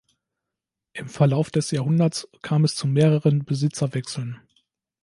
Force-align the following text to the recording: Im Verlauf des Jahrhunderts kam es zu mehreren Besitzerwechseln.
Im 0.93 1.07
Verlauf 1.07 1.51
des 1.51 1.69
Jahrhunderts 1.69 2.27
kam 2.41 2.63
es 2.63 2.73
zu 2.75 2.87
mehreren 2.87 3.45
Besitzerwechseln. 3.45 4.39